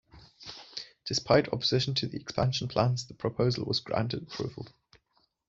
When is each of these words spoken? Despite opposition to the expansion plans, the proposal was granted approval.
Despite 1.07 1.53
opposition 1.53 1.93
to 1.93 2.07
the 2.07 2.17
expansion 2.19 2.67
plans, 2.67 3.05
the 3.05 3.13
proposal 3.13 3.65
was 3.65 3.81
granted 3.81 4.23
approval. 4.23 4.65